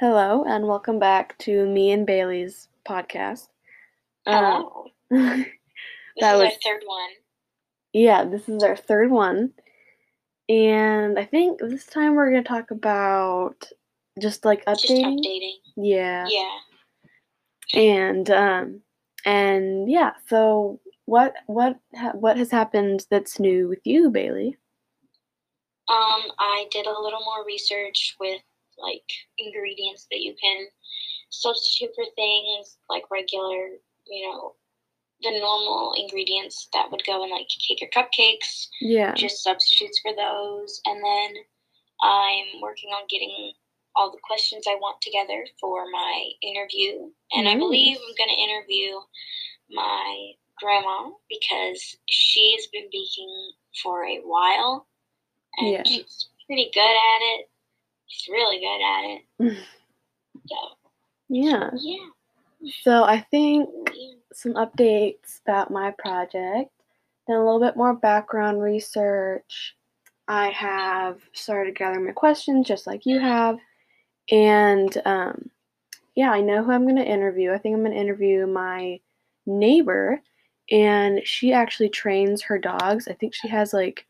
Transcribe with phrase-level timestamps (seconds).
[0.00, 3.48] Hello, and welcome back to me and Baylee's podcast.
[4.26, 4.86] Uh, Hello.
[6.16, 7.10] This that is was our third one.
[7.92, 9.52] yeah, this is our third one,
[10.48, 13.64] and I think this time we're gonna talk about
[14.20, 15.18] just like Just updating.
[15.20, 15.54] updating.
[15.76, 17.80] Yeah, Yeah.
[17.80, 18.80] and um,
[19.24, 20.14] and yeah.
[20.26, 24.56] So what what ha- what has happened that's new with you, Baylee?
[25.88, 28.42] Um, I did a little more research with
[28.82, 29.04] like
[29.38, 30.66] ingredients that you can
[31.30, 33.68] substitute for things like regular,
[34.06, 34.54] you know,
[35.22, 40.12] the normal ingredients that would go in like cake or cupcakes, Yeah, just substitutes for
[40.16, 40.80] those.
[40.86, 41.34] And then
[42.02, 43.52] I'm working on getting
[43.96, 47.10] all the questions I want together for my interview.
[47.32, 48.96] And I believe I'm going to interview
[49.70, 54.86] my grandma because she's been baking for a while
[55.58, 55.82] and Yeah.
[55.84, 57.50] she's pretty good at it.
[58.10, 59.56] She's really good at it.
[60.48, 60.56] So,
[61.28, 61.70] yeah.
[61.76, 62.08] yeah.
[62.82, 63.68] So I think
[64.32, 66.70] some updates about my project,
[67.26, 69.76] then a little bit more background research.
[70.28, 73.58] I have started gathering my questions just like you have.
[74.30, 75.50] And um,
[76.14, 77.52] yeah, I know who I'm going to interview.
[77.52, 79.00] I think I'm going to interview my
[79.46, 80.20] neighbor,
[80.70, 83.08] and she actually trains her dogs.
[83.08, 84.06] I think she has like,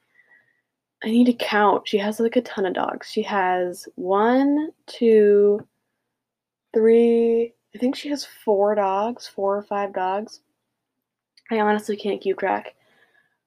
[1.02, 1.88] I need to count.
[1.88, 3.10] She has like a ton of dogs.
[3.10, 5.66] She has one, two,
[6.74, 10.40] three, I think she has four dogs, four or five dogs.
[11.50, 12.74] I honestly can't keep track.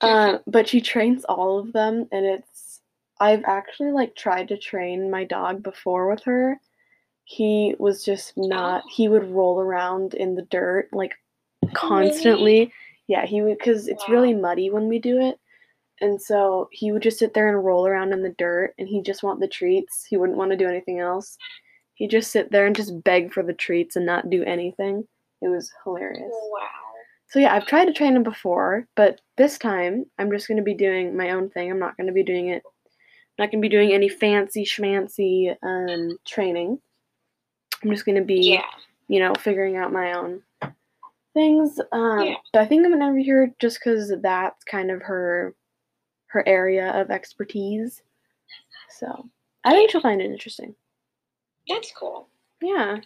[0.02, 2.82] Um, but she trains all of them, and it's.
[3.20, 6.60] I've actually like tried to train my dog before with her.
[7.24, 8.84] He was just not.
[8.86, 8.90] Oh.
[8.94, 11.14] He would roll around in the dirt like
[11.74, 12.72] constantly.
[13.08, 15.40] Yeah, he would because it's really muddy when we do it,
[16.04, 19.02] and so he would just sit there and roll around in the dirt, and he
[19.02, 20.06] just want the treats.
[20.08, 21.38] He wouldn't want to do anything else.
[21.96, 25.08] He'd just sit there and just beg for the treats and not do anything.
[25.42, 26.30] It was hilarious.
[26.30, 26.68] Wow.
[27.30, 30.74] So yeah, I've tried to train him before, but this time I'm just gonna be
[30.76, 31.72] doing my own thing.
[31.72, 32.62] I'm not gonna be doing it.
[32.66, 36.80] I'm not gonna be doing any fancy schmancy um, training.
[37.84, 38.66] I'm just gonna be, Yeah.
[39.08, 40.42] you know, figuring out my own
[41.34, 41.80] things.
[41.92, 42.36] Um, Yeah.
[42.52, 45.56] But I think I'm gonna interview her just because that's kind of her
[46.34, 48.02] her area of expertise.
[49.00, 49.30] So
[49.64, 50.76] I think she'll find it interesting.
[51.70, 52.28] That's cool.
[52.62, 52.98] Yeah.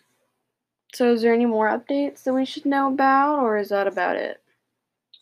[0.93, 4.15] So is there any more updates that we should know about, or is that about
[4.15, 4.41] it?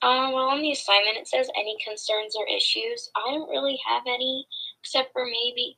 [0.04, 3.10] Um, well, on the assignment it says any concerns or issues.
[3.16, 4.46] I don't really have any,
[4.80, 5.78] except for maybe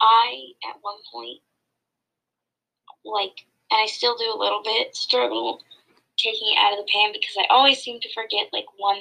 [0.00, 1.40] I, at one point,
[3.04, 5.60] like, and I still do a little bit, struggle
[6.16, 9.00] taking it out of the pan because I always seem to forget, like, one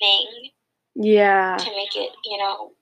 [0.00, 0.50] thing
[0.94, 1.56] Yeah.
[1.58, 2.72] to make it, you know,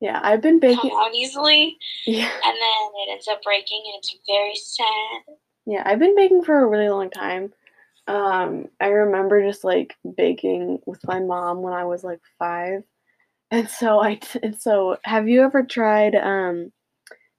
[0.00, 1.78] Yeah, I've been baking come out easily.
[2.06, 5.36] Yeah, And then it ends up breaking, and it's very sad.
[5.66, 7.52] yeah, I've been baking for a really long time.
[8.08, 12.82] Um, I remember just like baking with my mom when I was like five,
[13.50, 16.72] and so I t- and so have you ever tried um,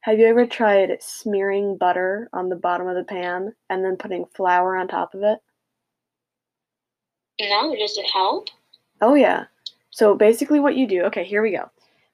[0.02, 4.26] have you ever tried smearing butter on the bottom of the pan and then putting
[4.36, 5.40] flour on top of it?
[7.40, 8.48] No, does it help?
[9.02, 9.46] Oh yeah.
[9.98, 11.72] So basically what you do, okay, here we go.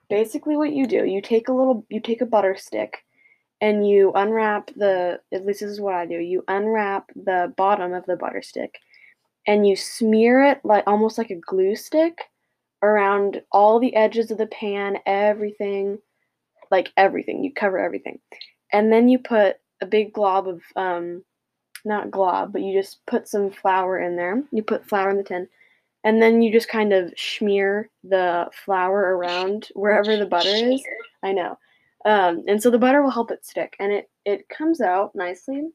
[0.09, 3.03] Basically what you do, you take a little you take a butter stick
[3.59, 6.15] and you unwrap the at least this is what I do.
[6.15, 8.79] You unwrap the bottom of the butter stick
[9.45, 12.19] and you smear it like almost like a glue stick
[12.81, 15.99] around all the edges of the pan, everything,
[16.71, 17.43] like everything.
[17.43, 18.17] You cover everything.
[18.71, 21.25] And then you put a big glob of um
[21.83, 24.41] not glob, but you just put some flour in there.
[24.53, 25.49] You put flour in the tin
[26.03, 30.83] and then you just kind of smear the flour around wherever the butter is.
[31.23, 31.57] I know.
[32.05, 35.69] Um, and so the butter will help it stick, and it it comes out nicely.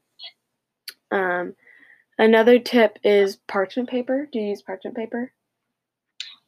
[1.11, 1.55] Um,
[2.19, 4.29] another tip is parchment paper.
[4.31, 5.33] Do you use parchment paper?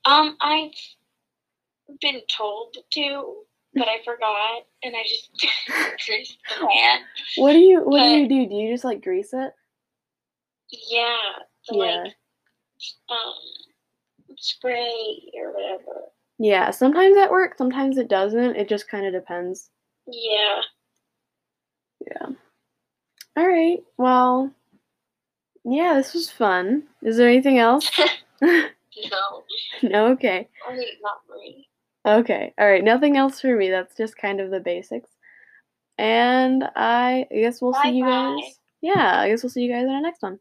[0.04, 0.70] Um, I've
[2.00, 3.34] been told to,
[3.74, 5.30] but I forgot, and I just
[6.06, 7.00] greased the pan.
[7.36, 8.46] What do you What do you do?
[8.48, 9.52] Do you just like grease it?
[10.90, 11.16] Yeah,
[11.68, 12.02] the, Yeah.
[12.02, 12.12] like
[13.08, 13.34] um
[14.40, 16.02] spray or whatever.
[16.38, 16.70] Yeah.
[16.70, 17.58] Sometimes that works.
[17.58, 18.56] Sometimes it doesn't.
[18.56, 19.70] It just kind of depends.
[20.06, 20.60] Yeah.
[22.06, 22.26] Yeah.
[23.36, 23.78] All right.
[23.96, 24.50] Well.
[25.64, 26.84] Yeah, this was fun.
[27.02, 27.90] Is there anything else?
[29.10, 29.44] No,
[29.88, 30.06] no.
[30.08, 30.48] Okay.
[30.68, 31.68] only not for me.
[32.04, 32.52] Okay.
[32.58, 32.82] All right.
[32.84, 33.70] Nothing else for me.
[33.70, 35.08] That's just kind of the basics.
[35.96, 38.40] And I, I guess we'll see you Bye-bye.
[38.40, 38.58] guys.
[38.82, 40.38] Yeah, I guess we'll see you guys in our next one.